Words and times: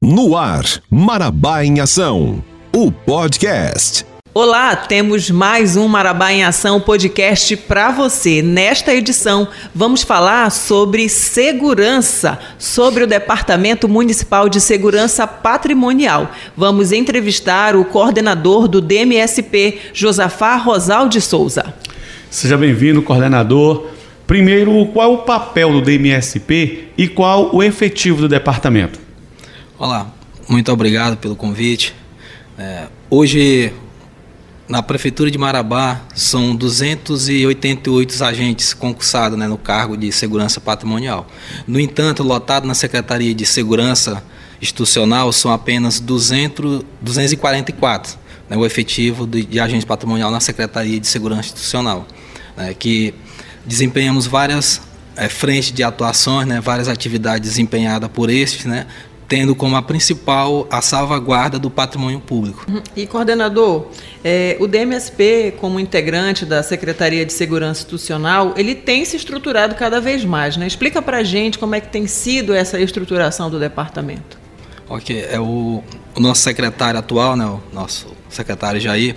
No 0.00 0.36
ar, 0.36 0.62
Marabá 0.88 1.64
em 1.64 1.80
Ação, 1.80 2.40
o 2.72 2.92
podcast. 2.92 4.06
Olá, 4.32 4.76
temos 4.76 5.28
mais 5.28 5.76
um 5.76 5.88
Marabá 5.88 6.32
em 6.32 6.44
Ação 6.44 6.80
podcast 6.80 7.56
para 7.56 7.90
você. 7.90 8.40
Nesta 8.40 8.94
edição, 8.94 9.48
vamos 9.74 10.04
falar 10.04 10.52
sobre 10.52 11.08
segurança, 11.08 12.38
sobre 12.60 13.02
o 13.02 13.06
Departamento 13.08 13.88
Municipal 13.88 14.48
de 14.48 14.60
Segurança 14.60 15.26
Patrimonial. 15.26 16.30
Vamos 16.56 16.92
entrevistar 16.92 17.74
o 17.74 17.84
coordenador 17.84 18.68
do 18.68 18.80
DMSP, 18.80 19.80
Josafá 19.92 20.54
Rosal 20.54 21.08
de 21.08 21.20
Souza. 21.20 21.74
Seja 22.30 22.56
bem-vindo, 22.56 23.02
coordenador. 23.02 23.88
Primeiro, 24.28 24.86
qual 24.92 25.10
é 25.10 25.14
o 25.14 25.18
papel 25.18 25.72
do 25.72 25.82
DMSP 25.82 26.84
e 26.96 27.08
qual 27.08 27.52
o 27.52 27.64
efetivo 27.64 28.20
do 28.20 28.28
departamento? 28.28 29.07
Olá, 29.80 30.12
muito 30.48 30.72
obrigado 30.72 31.16
pelo 31.18 31.36
convite. 31.36 31.94
É, 32.58 32.88
hoje, 33.08 33.72
na 34.68 34.82
Prefeitura 34.82 35.30
de 35.30 35.38
Marabá, 35.38 36.00
são 36.16 36.56
288 36.56 38.24
agentes 38.24 38.74
concursados 38.74 39.38
né, 39.38 39.46
no 39.46 39.56
cargo 39.56 39.96
de 39.96 40.10
segurança 40.10 40.60
patrimonial. 40.60 41.28
No 41.64 41.78
entanto, 41.78 42.24
lotado 42.24 42.66
na 42.66 42.74
Secretaria 42.74 43.32
de 43.32 43.46
Segurança 43.46 44.20
Institucional 44.60 45.32
são 45.32 45.52
apenas 45.52 46.00
200, 46.00 46.82
244, 47.00 48.18
né, 48.50 48.56
o 48.56 48.66
efetivo 48.66 49.28
de, 49.28 49.44
de 49.44 49.60
agente 49.60 49.86
patrimonial 49.86 50.32
na 50.32 50.40
Secretaria 50.40 50.98
de 50.98 51.06
Segurança 51.06 51.50
Institucional, 51.50 52.04
né, 52.56 52.74
que 52.74 53.14
desempenhamos 53.64 54.26
várias 54.26 54.80
é, 55.14 55.28
frentes 55.28 55.70
de 55.70 55.84
atuações, 55.84 56.48
né, 56.48 56.60
várias 56.60 56.88
atividades 56.88 57.48
desempenhadas 57.48 58.10
por 58.12 58.28
estes, 58.28 58.64
né, 58.64 58.84
tendo 59.28 59.54
como 59.54 59.76
a 59.76 59.82
principal 59.82 60.66
a 60.70 60.80
salvaguarda 60.80 61.58
do 61.58 61.70
patrimônio 61.70 62.18
público. 62.18 62.64
Uhum. 62.66 62.82
E 62.96 63.06
coordenador, 63.06 63.88
é, 64.24 64.56
o 64.58 64.66
DMSP, 64.66 65.54
como 65.60 65.78
integrante 65.78 66.46
da 66.46 66.62
Secretaria 66.62 67.26
de 67.26 67.32
Segurança 67.32 67.80
Institucional, 67.80 68.54
ele 68.56 68.74
tem 68.74 69.04
se 69.04 69.16
estruturado 69.16 69.74
cada 69.74 70.00
vez 70.00 70.24
mais, 70.24 70.56
né? 70.56 70.66
Explica 70.66 71.02
para 71.02 71.18
a 71.18 71.22
gente 71.22 71.58
como 71.58 71.74
é 71.74 71.80
que 71.80 71.88
tem 71.88 72.06
sido 72.06 72.54
essa 72.54 72.80
estruturação 72.80 73.50
do 73.50 73.60
departamento. 73.60 74.38
Ok, 74.88 75.26
é 75.30 75.38
o, 75.38 75.84
o 76.16 76.20
nosso 76.20 76.40
secretário 76.40 76.98
atual, 76.98 77.36
né, 77.36 77.44
o 77.44 77.60
nosso 77.74 78.06
secretário 78.30 78.80
Jair, 78.80 79.14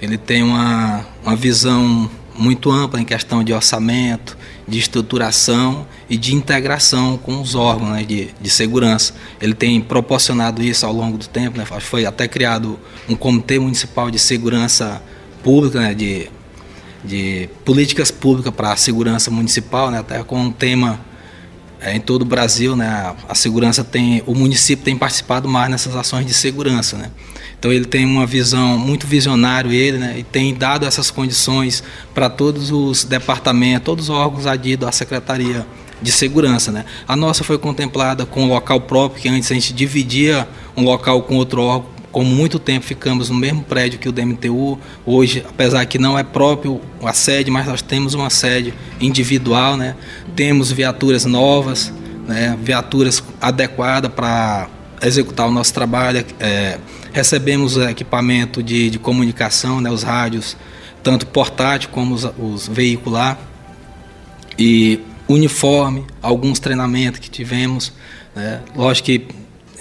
ele 0.00 0.16
tem 0.16 0.42
uma, 0.42 1.04
uma 1.22 1.36
visão 1.36 2.10
muito 2.34 2.70
ampla 2.70 2.98
em 2.98 3.04
questão 3.04 3.44
de 3.44 3.52
orçamento, 3.52 4.38
de 4.66 4.78
estruturação 4.78 5.86
e 6.08 6.16
de 6.16 6.34
integração 6.34 7.16
com 7.16 7.40
os 7.40 7.54
órgãos 7.54 7.90
né, 7.90 8.04
de, 8.04 8.30
de 8.40 8.50
segurança. 8.50 9.14
Ele 9.40 9.54
tem 9.54 9.80
proporcionado 9.80 10.62
isso 10.62 10.86
ao 10.86 10.92
longo 10.92 11.18
do 11.18 11.26
tempo, 11.26 11.58
né, 11.58 11.64
foi 11.80 12.06
até 12.06 12.28
criado 12.28 12.78
um 13.08 13.16
Comitê 13.16 13.58
Municipal 13.58 14.10
de 14.10 14.18
Segurança 14.18 15.02
Pública, 15.42 15.80
né, 15.80 15.94
de, 15.94 16.30
de 17.04 17.48
políticas 17.64 18.10
públicas 18.10 18.52
para 18.54 18.72
a 18.72 18.76
segurança 18.76 19.30
municipal, 19.30 19.90
né, 19.90 19.98
até 19.98 20.22
com 20.22 20.40
um 20.40 20.52
tema 20.52 21.00
é, 21.80 21.96
em 21.96 22.00
todo 22.00 22.22
o 22.22 22.24
Brasil, 22.24 22.76
né, 22.76 23.14
a, 23.28 23.34
segurança 23.34 23.82
tem, 23.82 24.22
o 24.26 24.34
município 24.34 24.84
tem 24.84 24.96
participado 24.96 25.48
mais 25.48 25.68
nessas 25.68 25.96
ações 25.96 26.24
de 26.24 26.32
segurança, 26.32 26.96
né. 26.96 27.10
Então 27.62 27.72
ele 27.72 27.84
tem 27.84 28.04
uma 28.04 28.26
visão 28.26 28.76
muito 28.76 29.06
visionário 29.06 29.70
ele, 29.70 29.96
né, 29.96 30.16
e 30.18 30.24
tem 30.24 30.52
dado 30.52 30.84
essas 30.84 31.12
condições 31.12 31.80
para 32.12 32.28
todos 32.28 32.72
os 32.72 33.04
departamentos, 33.04 33.84
todos 33.84 34.08
os 34.08 34.10
órgãos 34.10 34.48
adidos 34.48 34.88
à 34.88 34.90
secretaria 34.90 35.64
de 36.02 36.10
segurança, 36.10 36.72
né. 36.72 36.84
A 37.06 37.14
nossa 37.14 37.44
foi 37.44 37.56
contemplada 37.58 38.26
com 38.26 38.42
um 38.42 38.48
local 38.48 38.80
próprio 38.80 39.22
que 39.22 39.28
antes 39.28 39.48
a 39.48 39.54
gente 39.54 39.72
dividia 39.72 40.48
um 40.76 40.82
local 40.82 41.22
com 41.22 41.36
outro 41.36 41.62
órgão. 41.62 41.88
Com 42.10 42.24
muito 42.24 42.58
tempo 42.58 42.84
ficamos 42.84 43.30
no 43.30 43.36
mesmo 43.36 43.62
prédio 43.62 44.00
que 44.00 44.08
o 44.08 44.12
DMTU. 44.12 44.76
Hoje, 45.06 45.44
apesar 45.48 45.86
que 45.86 46.00
não 46.00 46.18
é 46.18 46.24
próprio 46.24 46.80
a 47.00 47.12
sede, 47.12 47.48
mas 47.48 47.68
nós 47.68 47.80
temos 47.80 48.12
uma 48.12 48.28
sede 48.28 48.74
individual, 49.00 49.76
né. 49.76 49.94
Temos 50.34 50.72
viaturas 50.72 51.24
novas, 51.24 51.92
né, 52.26 52.58
viaturas 52.60 53.22
adequadas 53.40 54.10
para 54.12 54.68
executar 55.00 55.46
o 55.46 55.52
nosso 55.52 55.72
trabalho. 55.72 56.24
É, 56.40 56.78
recebemos 57.12 57.76
equipamento 57.76 58.62
de, 58.62 58.90
de 58.90 58.98
comunicação, 58.98 59.80
né, 59.80 59.90
os 59.90 60.02
rádios, 60.02 60.56
tanto 61.02 61.26
portátil 61.26 61.90
como 61.90 62.14
os, 62.14 62.24
os 62.38 62.68
veicular, 62.68 63.38
e 64.58 65.00
uniforme, 65.28 66.04
alguns 66.20 66.58
treinamentos 66.58 67.20
que 67.20 67.30
tivemos. 67.30 67.92
Né, 68.34 68.60
lógico 68.74 69.06
que 69.06 69.26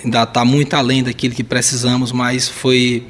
ainda 0.04 0.24
está 0.24 0.44
muito 0.44 0.74
além 0.74 1.04
daquilo 1.04 1.34
que 1.34 1.44
precisamos, 1.44 2.12
mas 2.12 2.48
foi 2.48 3.08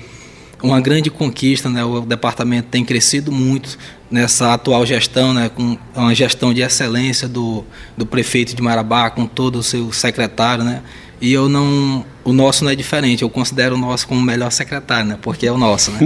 uma 0.62 0.80
grande 0.80 1.10
conquista, 1.10 1.70
né? 1.70 1.84
O 1.84 2.02
departamento 2.02 2.68
tem 2.70 2.86
crescido 2.86 3.32
muito 3.32 3.78
nessa 4.10 4.54
atual 4.54 4.86
gestão, 4.86 5.34
né? 5.34 5.50
Com 5.50 5.78
uma 5.96 6.14
gestão 6.14 6.54
de 6.54 6.62
excelência 6.62 7.28
do, 7.28 7.64
do 7.98 8.06
prefeito 8.06 8.56
de 8.56 8.62
Marabá, 8.62 9.10
com 9.10 9.26
todo 9.26 9.58
o 9.58 9.64
seu 9.64 9.92
secretário, 9.92 10.64
né? 10.64 10.84
E 11.22 11.32
eu 11.32 11.48
não, 11.48 12.04
o 12.24 12.34
nosso 12.34 12.64
não 12.64 12.72
é 12.72 12.76
diferente. 12.76 13.22
Eu 13.22 13.30
considero 13.30 13.76
o 13.76 13.78
nosso 13.78 14.08
como 14.08 14.20
o 14.20 14.24
melhor 14.24 14.52
secretário, 14.52 15.06
né? 15.06 15.20
Porque 15.22 15.46
é 15.46 15.52
o 15.52 15.58
nosso, 15.58 15.92
né? 15.92 16.00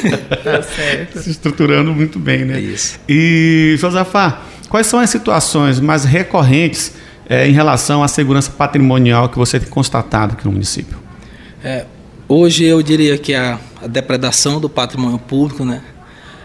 tá 0.42 0.62
certo. 0.62 1.20
Se 1.20 1.30
estruturando 1.30 1.92
muito 1.92 2.18
bem, 2.18 2.44
né? 2.44 2.58
Isso. 2.58 2.98
E 3.06 3.76
Josafá, 3.78 4.42
quais 4.70 4.86
são 4.86 4.98
as 4.98 5.10
situações 5.10 5.78
mais 5.78 6.04
recorrentes 6.04 6.94
é, 7.28 7.46
em 7.46 7.52
relação 7.52 8.02
à 8.02 8.08
segurança 8.08 8.50
patrimonial 8.50 9.28
que 9.28 9.36
você 9.36 9.60
tem 9.60 9.68
constatado 9.68 10.32
aqui 10.32 10.46
no 10.46 10.52
município? 10.52 10.98
É, 11.62 11.84
hoje 12.26 12.64
eu 12.64 12.82
diria 12.82 13.18
que 13.18 13.34
a, 13.34 13.60
a 13.82 13.86
depredação 13.86 14.58
do 14.58 14.70
patrimônio 14.70 15.18
público, 15.18 15.66
né? 15.66 15.82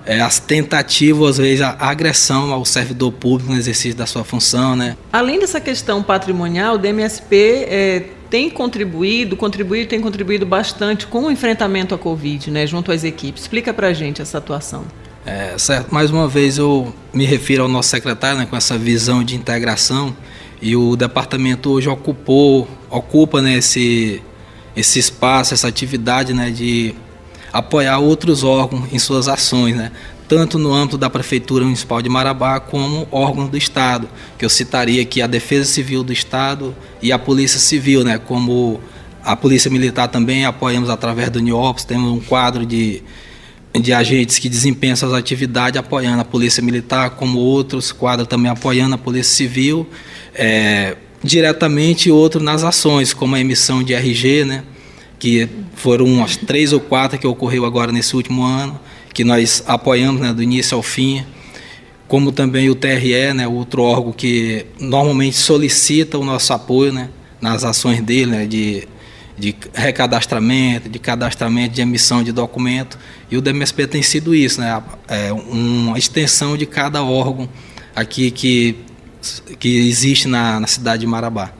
É, 0.07 0.21
as 0.21 0.39
tentativas, 0.39 1.31
às 1.31 1.37
vezes, 1.37 1.61
a 1.61 1.75
agressão 1.79 2.51
ao 2.53 2.63
servidor 2.63 3.11
público 3.11 3.51
no 3.51 3.57
exercício 3.57 3.95
da 3.95 4.05
sua 4.05 4.23
função, 4.23 4.73
né? 4.73 4.95
Além 5.11 5.37
dessa 5.37 5.59
questão 5.59 6.01
patrimonial, 6.01 6.75
o 6.75 6.77
DMSP 6.77 7.35
é, 7.67 8.03
tem 8.29 8.49
contribuído, 8.49 9.35
contribuído, 9.35 9.89
tem 9.89 9.99
contribuído 9.99 10.45
bastante 10.45 11.05
com 11.07 11.25
o 11.25 11.31
enfrentamento 11.31 11.93
à 11.93 11.97
Covid, 11.97 12.49
né, 12.49 12.65
junto 12.65 12.91
às 12.91 13.03
equipes. 13.03 13.43
Explica 13.43 13.73
para 13.73 13.87
a 13.87 13.93
gente 13.93 14.21
essa 14.21 14.37
atuação. 14.37 14.85
É, 15.25 15.57
certo. 15.57 15.93
Mais 15.93 16.09
uma 16.09 16.25
vez 16.25 16.57
eu 16.57 16.93
me 17.13 17.25
refiro 17.25 17.63
ao 17.63 17.69
nosso 17.69 17.89
secretário, 17.89 18.39
né, 18.39 18.45
com 18.45 18.55
essa 18.55 18.77
visão 18.77 19.21
de 19.23 19.35
integração 19.35 20.15
e 20.61 20.75
o 20.75 20.95
departamento 20.95 21.69
hoje 21.69 21.89
ocupou, 21.89 22.67
ocupa 22.89 23.41
né, 23.41 23.57
esse, 23.57 24.21
esse 24.75 24.99
espaço, 24.99 25.53
essa 25.53 25.67
atividade 25.67 26.33
né, 26.33 26.49
de 26.49 26.95
apoiar 27.51 27.99
outros 27.99 28.43
órgãos 28.43 28.91
em 28.91 28.99
suas 28.99 29.27
ações, 29.27 29.75
né? 29.75 29.91
tanto 30.27 30.59
no 30.59 30.73
âmbito 30.73 30.97
da 30.97 31.09
Prefeitura 31.09 31.63
Municipal 31.63 32.01
de 32.01 32.09
Marabá 32.09 32.59
como 32.59 33.07
órgãos 33.11 33.49
do 33.49 33.57
Estado, 33.57 34.09
que 34.37 34.43
eu 34.43 34.49
citaria 34.49 35.01
aqui 35.01 35.21
a 35.21 35.27
Defesa 35.27 35.65
Civil 35.65 36.03
do 36.03 36.11
Estado 36.11 36.75
e 37.01 37.11
a 37.11 37.17
Polícia 37.19 37.59
Civil, 37.59 38.03
né, 38.03 38.17
como 38.17 38.79
a 39.23 39.35
Polícia 39.35 39.71
Militar 39.71 40.07
também 40.09 40.45
apoiamos 40.45 40.89
através 40.89 41.29
do 41.29 41.39
NIOPS, 41.39 41.85
temos 41.85 42.11
um 42.11 42.19
quadro 42.19 42.65
de, 42.65 43.01
de 43.73 43.93
agentes 43.93 44.37
que 44.37 44.49
desempenham 44.49 44.95
suas 44.95 45.13
atividades 45.13 45.79
apoiando 45.79 46.21
a 46.21 46.25
Polícia 46.25 46.61
Militar, 46.61 47.11
como 47.11 47.39
outros 47.39 47.91
quadros 47.91 48.27
também 48.27 48.51
apoiando 48.51 48.95
a 48.95 48.97
Polícia 48.97 49.33
Civil, 49.33 49.87
é, 50.35 50.97
diretamente 51.23 52.11
outro 52.11 52.43
nas 52.43 52.63
ações, 52.63 53.13
como 53.13 53.35
a 53.35 53.39
emissão 53.39 53.81
de 53.81 53.93
RG, 53.93 54.43
né, 54.43 54.63
que 55.19 55.49
foram 55.75 56.05
umas 56.05 56.35
três 56.35 56.73
ou 56.73 56.79
quatro 56.79 57.17
que 57.17 57.27
ocorreu 57.27 57.65
agora 57.65 57.91
nesse 57.91 58.15
último 58.15 58.43
ano, 58.43 58.79
que 59.13 59.23
nós 59.23 59.63
apoiamos 59.65 60.21
né, 60.21 60.31
do 60.31 60.43
início 60.43 60.75
ao 60.75 60.83
fim, 60.83 61.25
como 62.07 62.31
também 62.31 62.69
o 62.69 62.75
TRE, 62.75 63.33
né, 63.33 63.47
outro 63.47 63.81
órgão 63.81 64.13
que 64.13 64.65
normalmente 64.79 65.35
solicita 65.35 66.17
o 66.17 66.23
nosso 66.23 66.53
apoio 66.53 66.93
né, 66.93 67.09
nas 67.41 67.63
ações 67.63 68.01
dele, 68.01 68.31
né, 68.31 68.45
de, 68.45 68.87
de 69.37 69.55
recadastramento, 69.73 70.87
de 70.87 70.99
cadastramento, 70.99 71.73
de 71.73 71.81
emissão 71.81 72.23
de 72.23 72.31
documento. 72.31 72.97
E 73.29 73.37
o 73.37 73.41
DMSP 73.41 73.87
tem 73.87 74.01
sido 74.01 74.33
isso, 74.33 74.61
né, 74.61 74.81
é 75.07 75.33
uma 75.33 75.97
extensão 75.97 76.55
de 76.55 76.65
cada 76.65 77.03
órgão 77.03 77.49
aqui 77.95 78.29
que, 78.31 78.77
que 79.59 79.87
existe 79.87 80.27
na, 80.27 80.59
na 80.59 80.67
cidade 80.67 81.01
de 81.01 81.07
Marabá. 81.07 81.51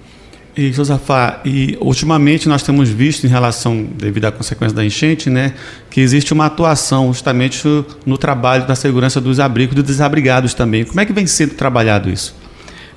E 0.58 0.74
Josafá, 0.74 1.40
e 1.46 1.78
ultimamente 1.80 2.50
nós 2.50 2.64
temos 2.64 2.90
visto 2.90 3.26
em 3.26 3.30
relação, 3.30 3.84
devido 3.84 4.26
à 4.26 4.32
consequência 4.32 4.76
da 4.76 4.84
enchente, 4.84 5.30
né, 5.30 5.54
que 5.88 6.02
existe 6.02 6.34
uma 6.34 6.48
atuação 6.48 7.14
justamente 7.14 7.62
no 8.04 8.18
trabalho 8.18 8.66
da 8.66 8.74
segurança 8.74 9.22
dos 9.22 9.40
abrigos 9.40 9.74
e 9.74 9.76
dos 9.76 9.86
desabrigados 9.86 10.56
também. 10.56 10.84
Como 10.84 11.00
é 11.00 11.06
que 11.06 11.14
vem 11.14 11.28
sendo 11.28 11.54
trabalhado 11.54 12.10
isso? 12.10 12.36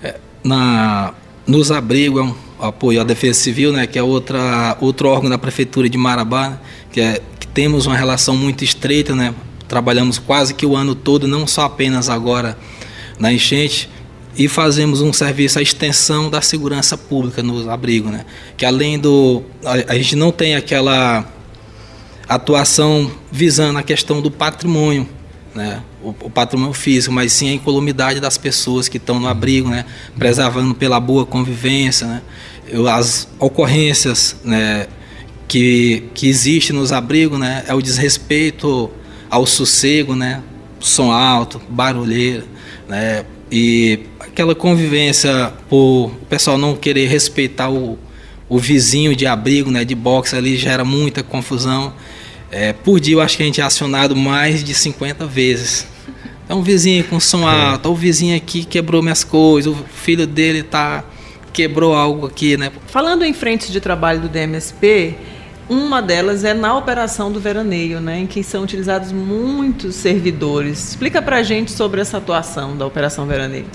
É, 0.03 0.15
na, 0.43 1.13
nos 1.47 1.71
abrigos 1.71 2.23
é 2.23 2.25
um 2.25 2.35
apoio 2.67 2.99
à 3.03 3.05
Defesa 3.05 3.39
Civil, 3.39 3.73
né, 3.73 3.87
que 3.87 3.99
é 3.99 4.03
outra, 4.03 4.79
outro 4.81 5.11
órgão 5.11 5.29
da 5.29 5.37
Prefeitura 5.37 5.87
de 5.87 5.99
Marabá, 5.99 6.59
que, 6.91 7.03
é, 7.03 7.21
que 7.39 7.47
temos 7.47 7.85
uma 7.85 7.97
relação 7.97 8.35
muito 8.35 8.65
estreita, 8.65 9.15
né, 9.15 9.35
trabalhamos 9.69 10.19
quase 10.19 10.55
que 10.55 10.65
o 10.65 10.75
ano 10.75 10.95
todo, 10.95 11.29
não 11.29 11.47
só 11.47 11.67
apenas 11.67 12.09
agora 12.09 12.57
na 13.19 13.31
enchente, 13.31 13.87
e 14.37 14.49
fazemos 14.49 15.01
um 15.01 15.13
serviço 15.13 15.59
à 15.59 15.63
extensão 15.63 16.31
da 16.31 16.41
segurança 16.41 16.97
pública 16.97 17.43
nos 17.43 17.69
abrigos, 17.69 18.13
né? 18.13 18.25
Que 18.57 18.65
além 18.65 18.99
do 18.99 19.43
a, 19.65 19.93
a 19.93 19.95
gente 19.97 20.17
não 20.17 20.31
tem 20.31 20.55
aquela 20.55 21.27
atuação 22.29 23.11
visando 23.31 23.79
a 23.79 23.83
questão 23.83 24.23
do 24.23 24.31
patrimônio, 24.31 25.09
né? 25.55 25.83
O, 26.03 26.11
o, 26.11 26.31
patrimônio 26.31 26.73
físico, 26.73 27.13
mas 27.13 27.33
sim 27.33 27.51
a 27.51 27.53
incolumidade 27.53 28.21
das 28.21 28.39
pessoas 28.39 28.89
que 28.89 28.97
estão 28.97 29.19
no 29.19 29.27
abrigo, 29.27 29.69
né? 29.69 29.85
Preservando 30.17 30.75
pela 30.75 31.01
boa 31.01 31.27
convivência, 31.27 32.07
né? 32.07 32.23
As 32.93 33.29
ocorrências, 33.39 34.37
né? 34.45 34.87
Que, 35.49 36.05
que 36.15 36.29
existe 36.29 36.73
nos 36.73 36.93
abrigos, 36.93 37.39
né? 37.39 37.65
É 37.67 37.75
o 37.75 37.83
desrespeito 37.83 38.91
ao 39.29 39.45
sossego, 39.45 40.15
né? 40.15 40.41
Som 40.79 41.11
alto, 41.11 41.61
barulheira, 41.69 42.45
né? 42.89 43.25
E 43.51 44.01
aquela 44.21 44.55
convivência 44.55 45.53
por 45.69 46.07
o 46.07 46.27
pessoal 46.29 46.57
não 46.57 46.77
querer 46.77 47.09
respeitar 47.09 47.71
o, 47.71 47.99
o 48.49 48.59
vizinho 48.59 49.15
de 49.17 49.27
abrigo, 49.27 49.71
né, 49.71 49.85
de 49.85 49.95
boxe 49.95 50.37
ali 50.37 50.57
gera 50.57 50.85
muita 50.85 51.23
confusão. 51.23 51.93
É, 52.51 52.73
por 52.73 53.01
dia 53.01 53.15
eu 53.15 53.21
acho 53.21 53.37
que 53.37 53.43
a 53.43 53.47
gente 53.47 53.61
é 53.61 53.65
acionado 53.65 54.15
mais 54.15 54.63
de 54.63 54.75
50 54.75 55.27
vezes. 55.27 55.87
É 56.49 56.55
um 56.55 56.63
vizinho 56.63 57.05
com 57.05 57.21
som 57.21 57.49
é. 57.49 57.71
alto, 57.71 57.91
o 57.91 57.95
vizinho 57.95 58.37
aqui 58.37 58.65
quebrou 58.65 59.03
minhas 59.03 59.23
coisas, 59.23 59.73
o 59.73 59.85
filho 59.95 60.27
dele 60.27 60.63
tá 60.63 61.05
quebrou 61.53 61.95
algo 61.95 62.27
aqui, 62.27 62.57
né? 62.57 62.71
Falando 62.87 63.25
em 63.25 63.33
frentes 63.33 63.71
de 63.73 63.81
trabalho 63.81 64.21
do 64.21 64.29
DMSP, 64.29 65.17
uma 65.71 66.03
delas 66.03 66.43
é 66.43 66.53
na 66.53 66.77
operação 66.77 67.31
do 67.31 67.39
veraneio, 67.39 68.01
né, 68.01 68.19
em 68.19 68.27
que 68.27 68.43
são 68.43 68.65
utilizados 68.65 69.13
muitos 69.13 69.95
servidores. 69.95 70.91
Explica 70.91 71.23
para 71.23 71.37
a 71.37 71.43
gente 71.45 71.71
sobre 71.71 72.01
essa 72.01 72.19
atuação 72.19 72.77
da 72.77 72.85
operação 72.85 73.25
veraneio. 73.25 73.67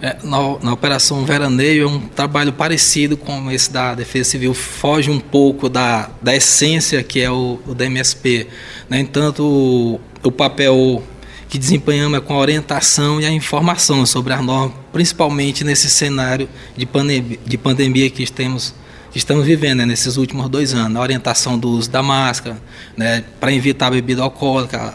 É, 0.00 0.16
na, 0.22 0.38
na, 0.62 0.72
Operação 0.74 1.24
Veraneio 1.24 1.84
é 1.84 1.86
um 1.86 2.00
trabalho 2.00 2.52
parecido 2.52 3.16
com 3.16 3.50
esse 3.50 3.72
da 3.72 3.94
Defesa 3.94 4.30
Civil, 4.30 4.52
foge 4.52 5.10
um 5.10 5.18
pouco 5.18 5.70
da, 5.70 6.10
da 6.20 6.36
essência 6.36 7.02
que 7.02 7.18
é 7.20 7.30
o, 7.30 7.58
o 7.66 7.74
DMSP. 7.74 8.46
No 8.90 8.96
entanto, 8.96 9.42
o, 9.42 10.00
o 10.22 10.30
papel 10.30 11.02
que 11.48 11.58
desempenhamos 11.58 12.18
é 12.18 12.20
com 12.20 12.34
a 12.34 12.38
orientação 12.38 13.20
e 13.22 13.24
a 13.24 13.30
informação 13.30 14.04
sobre 14.04 14.34
as 14.34 14.44
normas, 14.44 14.76
principalmente 14.92 15.64
nesse 15.64 15.88
cenário 15.88 16.46
de 16.76 16.84
pandemia, 16.84 17.38
de 17.44 17.56
pandemia 17.56 18.10
que 18.10 18.30
temos 18.30 18.74
estamos 19.16 19.46
vivendo 19.46 19.78
né, 19.78 19.86
nesses 19.86 20.16
últimos 20.16 20.48
dois 20.48 20.74
anos, 20.74 20.96
a 20.96 21.00
orientação 21.00 21.58
do 21.58 21.70
uso 21.70 21.90
da 21.90 22.02
máscara, 22.02 22.56
né, 22.96 23.24
para 23.40 23.52
evitar 23.52 23.86
a 23.86 23.90
bebida 23.90 24.22
alcoólica, 24.22 24.94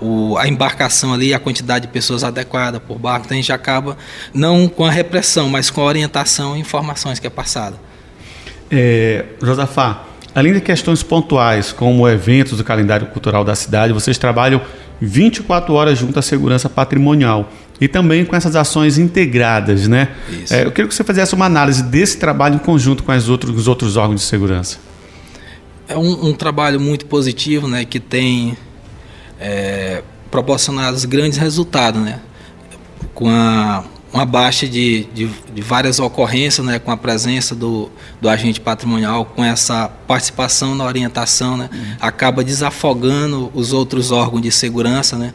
o, 0.00 0.36
a 0.38 0.48
embarcação 0.48 1.12
ali, 1.12 1.34
a 1.34 1.38
quantidade 1.38 1.86
de 1.86 1.92
pessoas 1.92 2.24
adequada 2.24 2.80
por 2.80 2.98
barco, 2.98 3.26
então 3.26 3.36
a 3.36 3.40
gente 3.40 3.52
acaba 3.52 3.96
não 4.32 4.68
com 4.68 4.84
a 4.84 4.90
repressão, 4.90 5.48
mas 5.48 5.70
com 5.70 5.82
a 5.82 5.84
orientação 5.84 6.56
e 6.56 6.60
informações 6.60 7.18
que 7.18 7.26
é 7.26 7.30
passada. 7.30 7.76
É, 8.70 9.24
Josafá, 9.42 10.04
além 10.34 10.52
de 10.52 10.60
questões 10.60 11.02
pontuais, 11.02 11.72
como 11.72 12.08
eventos 12.08 12.56
do 12.56 12.64
calendário 12.64 13.06
cultural 13.08 13.44
da 13.44 13.54
cidade, 13.54 13.92
vocês 13.92 14.16
trabalham 14.18 14.60
24 15.00 15.74
horas 15.74 15.98
junto 15.98 16.18
à 16.18 16.22
segurança 16.22 16.68
patrimonial 16.68 17.50
e 17.80 17.86
também 17.86 18.24
com 18.24 18.34
essas 18.34 18.56
ações 18.56 18.98
integradas, 18.98 19.86
né? 19.86 20.08
É, 20.50 20.64
eu 20.64 20.72
queria 20.72 20.88
que 20.88 20.94
você 20.94 21.04
fizesse 21.04 21.34
uma 21.34 21.46
análise 21.46 21.82
desse 21.82 22.18
trabalho 22.18 22.56
em 22.56 22.58
conjunto 22.58 23.02
com 23.02 23.12
os 23.12 23.28
outros, 23.28 23.56
os 23.56 23.68
outros 23.68 23.96
órgãos 23.96 24.20
de 24.20 24.26
segurança. 24.26 24.78
É 25.86 25.96
um, 25.96 26.28
um 26.28 26.34
trabalho 26.34 26.80
muito 26.80 27.06
positivo, 27.06 27.68
né? 27.68 27.84
Que 27.84 28.00
tem 28.00 28.56
é, 29.40 30.02
proporcionado 30.30 31.06
grandes 31.06 31.38
resultados, 31.38 32.00
né? 32.02 32.20
Com 33.14 33.30
a, 33.30 33.84
uma 34.12 34.26
baixa 34.26 34.66
de, 34.66 35.04
de, 35.14 35.30
de, 35.54 35.62
várias 35.62 35.98
ocorrências, 36.00 36.66
né? 36.66 36.78
Com 36.78 36.90
a 36.90 36.96
presença 36.96 37.54
do, 37.54 37.90
do 38.20 38.28
agente 38.28 38.60
patrimonial, 38.60 39.24
com 39.24 39.44
essa 39.44 39.88
participação 40.06 40.74
na 40.74 40.84
orientação, 40.84 41.56
né? 41.56 41.70
Uhum. 41.72 41.96
Acaba 42.00 42.42
desafogando 42.42 43.50
os 43.54 43.72
outros 43.72 44.10
órgãos 44.10 44.42
de 44.42 44.50
segurança, 44.50 45.16
né? 45.16 45.32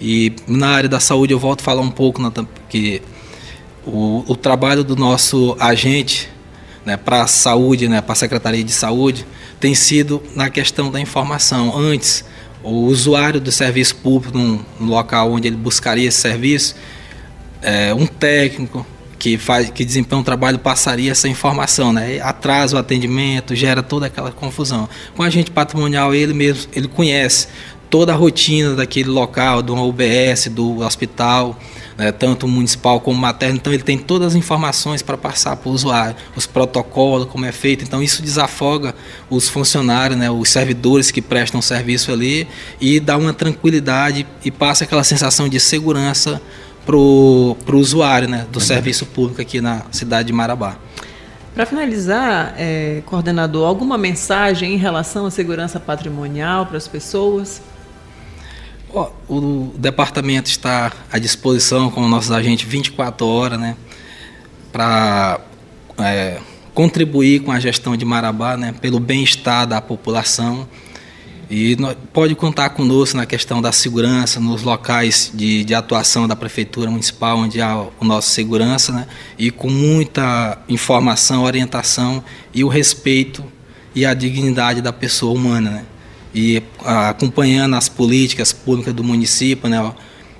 E 0.00 0.34
na 0.46 0.68
área 0.68 0.88
da 0.88 1.00
saúde 1.00 1.32
eu 1.32 1.38
volto 1.38 1.60
a 1.60 1.64
falar 1.64 1.82
um 1.82 1.90
pouco, 1.90 2.20
que 2.68 3.00
o, 3.86 4.24
o 4.26 4.36
trabalho 4.36 4.84
do 4.84 4.96
nosso 4.96 5.56
agente 5.58 6.28
né, 6.84 6.96
para 6.96 7.22
a 7.22 7.26
saúde, 7.26 7.88
né, 7.88 8.00
para 8.00 8.12
a 8.12 8.16
Secretaria 8.16 8.62
de 8.62 8.72
Saúde, 8.72 9.26
tem 9.58 9.74
sido 9.74 10.22
na 10.34 10.48
questão 10.48 10.90
da 10.90 11.00
informação. 11.00 11.76
Antes, 11.76 12.24
o 12.62 12.84
usuário 12.84 13.40
do 13.40 13.50
serviço 13.50 13.96
público, 13.96 14.36
no, 14.36 14.64
no 14.78 14.90
local 14.90 15.32
onde 15.32 15.48
ele 15.48 15.56
buscaria 15.56 16.08
esse 16.08 16.18
serviço, 16.18 16.76
é, 17.62 17.92
um 17.92 18.06
técnico 18.06 18.86
que 19.18 19.38
faz 19.38 19.70
que 19.70 19.84
desempenha 19.84 20.20
um 20.20 20.22
trabalho 20.22 20.58
passaria 20.58 21.10
essa 21.10 21.26
informação, 21.26 21.92
né? 21.92 22.20
Atrasa 22.20 22.76
o 22.76 22.78
atendimento, 22.78 23.54
gera 23.54 23.82
toda 23.82 24.06
aquela 24.06 24.30
confusão. 24.30 24.88
Com 25.16 25.22
a 25.22 25.26
agente 25.26 25.50
patrimonial, 25.50 26.14
ele 26.14 26.34
mesmo 26.34 26.70
ele 26.74 26.86
conhece 26.86 27.48
toda 27.88 28.12
a 28.12 28.16
rotina 28.16 28.74
daquele 28.74 29.08
local, 29.08 29.62
do 29.62 29.74
UBS, 29.74 30.48
do 30.48 30.80
hospital, 30.80 31.58
né, 31.96 32.12
tanto 32.12 32.46
municipal 32.46 33.00
como 33.00 33.18
materno. 33.18 33.56
Então 33.56 33.72
ele 33.72 33.82
tem 33.82 33.98
todas 33.98 34.28
as 34.28 34.34
informações 34.34 35.02
para 35.02 35.16
passar 35.16 35.56
para 35.56 35.68
o 35.68 35.72
usuário, 35.72 36.16
os 36.34 36.46
protocolos, 36.46 37.28
como 37.28 37.44
é 37.44 37.52
feito. 37.52 37.84
Então 37.84 38.02
isso 38.02 38.22
desafoga 38.22 38.94
os 39.30 39.48
funcionários, 39.48 40.18
né, 40.18 40.30
os 40.30 40.48
servidores 40.48 41.10
que 41.10 41.22
prestam 41.22 41.62
serviço 41.62 42.12
ali 42.12 42.46
e 42.80 43.00
dá 43.00 43.16
uma 43.16 43.32
tranquilidade 43.32 44.26
e 44.44 44.50
passa 44.50 44.84
aquela 44.84 45.04
sensação 45.04 45.48
de 45.48 45.58
segurança 45.60 46.40
para 46.84 46.96
o 46.96 47.56
usuário 47.72 48.28
né, 48.28 48.46
do 48.52 48.60
serviço 48.60 49.06
público 49.06 49.42
aqui 49.42 49.60
na 49.60 49.82
cidade 49.90 50.28
de 50.28 50.32
Marabá. 50.32 50.76
Para 51.52 51.64
finalizar, 51.64 52.54
é, 52.58 53.02
coordenador, 53.06 53.66
alguma 53.66 53.96
mensagem 53.96 54.74
em 54.74 54.76
relação 54.76 55.24
à 55.24 55.30
segurança 55.30 55.80
patrimonial 55.80 56.66
para 56.66 56.76
as 56.76 56.86
pessoas? 56.86 57.62
O 59.28 59.72
departamento 59.76 60.48
está 60.48 60.92
à 61.10 61.18
disposição 61.18 61.90
com 61.90 62.06
nossos 62.08 62.30
agentes 62.30 62.66
24 62.66 63.26
horas, 63.26 63.58
né, 63.58 63.76
para 64.72 65.40
é, 65.98 66.38
contribuir 66.72 67.40
com 67.40 67.50
a 67.50 67.58
gestão 67.58 67.96
de 67.96 68.04
Marabá, 68.04 68.56
né, 68.56 68.72
pelo 68.80 69.00
bem-estar 69.00 69.66
da 69.66 69.80
população. 69.80 70.68
E 71.50 71.76
pode 72.12 72.34
contar 72.34 72.70
conosco 72.70 73.16
na 73.16 73.26
questão 73.26 73.60
da 73.60 73.70
segurança, 73.70 74.40
nos 74.40 74.62
locais 74.62 75.30
de, 75.32 75.64
de 75.64 75.74
atuação 75.74 76.26
da 76.26 76.34
Prefeitura 76.34 76.90
Municipal, 76.90 77.38
onde 77.38 77.60
há 77.60 77.76
o 78.00 78.04
nosso 78.04 78.30
segurança, 78.30 78.92
né, 78.92 79.06
e 79.36 79.50
com 79.50 79.68
muita 79.68 80.58
informação, 80.68 81.42
orientação 81.42 82.22
e 82.54 82.64
o 82.64 82.68
respeito 82.68 83.44
e 83.94 84.06
a 84.06 84.14
dignidade 84.14 84.80
da 84.80 84.92
pessoa 84.92 85.34
humana. 85.34 85.70
Né 85.70 85.84
e 86.36 86.62
acompanhando 86.84 87.76
as 87.76 87.88
políticas 87.88 88.52
públicas 88.52 88.92
do 88.92 89.02
município, 89.02 89.70
né, 89.70 89.92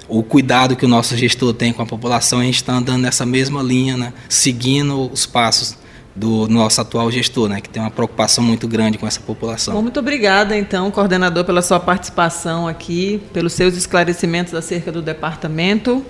o 0.07 0.23
cuidado 0.23 0.77
que 0.77 0.85
o 0.85 0.89
nosso 0.89 1.17
gestor 1.17 1.55
tem 1.55 1.73
com 1.73 1.81
a 1.81 1.87
população, 1.87 2.41
a 2.41 2.45
gente 2.45 2.57
está 2.57 2.75
andando 2.75 3.01
nessa 3.01 3.25
mesma 3.25 3.63
linha, 3.63 3.97
né, 3.97 4.13
seguindo 4.29 5.11
os 5.11 5.25
passos 5.25 5.75
do 6.15 6.47
nosso 6.49 6.81
atual 6.83 7.11
gestor, 7.11 7.49
né, 7.49 7.63
que 7.63 7.69
tem 7.69 7.83
uma 7.83 7.91
preocupação 7.91 8.45
muito 8.45 8.69
grande 8.69 8.99
com 8.99 9.07
essa 9.07 9.21
população. 9.21 9.75
Bom, 9.75 9.83
muito 9.83 9.99
obrigada, 9.99 10.55
então, 10.57 10.91
coordenador, 10.91 11.45
pela 11.45 11.63
sua 11.63 11.81
participação 11.81 12.69
aqui, 12.69 13.21
pelos 13.33 13.55
seus 13.55 13.75
esclarecimentos 13.75 14.53
acerca 14.53 14.93
do 14.93 15.01
departamento. 15.01 16.05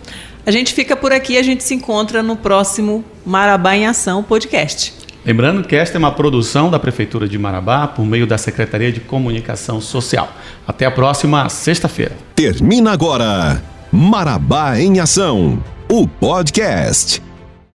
A 0.44 0.50
gente 0.50 0.74
fica 0.74 0.96
por 0.96 1.12
aqui, 1.12 1.38
a 1.38 1.42
gente 1.42 1.62
se 1.62 1.74
encontra 1.74 2.24
no 2.24 2.36
próximo 2.36 3.04
Marabá 3.24 3.76
em 3.76 3.86
Ação 3.86 4.22
podcast. 4.22 5.05
Lembrando 5.26 5.66
que 5.66 5.74
esta 5.74 5.96
é 5.96 5.98
uma 5.98 6.12
produção 6.12 6.70
da 6.70 6.78
Prefeitura 6.78 7.28
de 7.28 7.36
Marabá 7.36 7.88
por 7.88 8.06
meio 8.06 8.28
da 8.28 8.38
Secretaria 8.38 8.92
de 8.92 9.00
Comunicação 9.00 9.80
Social. 9.80 10.32
Até 10.64 10.86
a 10.86 10.90
próxima 10.90 11.48
sexta-feira. 11.48 12.12
Termina 12.36 12.92
agora 12.92 13.60
Marabá 13.90 14.78
em 14.78 15.00
Ação, 15.00 15.60
o 15.90 16.06
podcast. 16.06 17.20